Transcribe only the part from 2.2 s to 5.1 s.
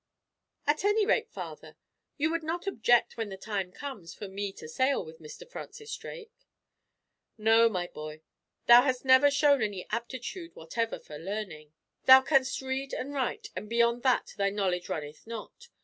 would not object when the time comes for me to sail